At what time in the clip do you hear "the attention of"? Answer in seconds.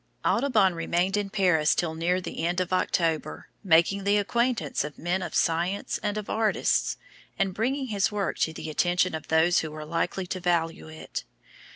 8.51-9.27